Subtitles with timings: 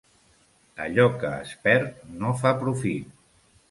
[0.85, 3.19] Allò que es perd no fa profit.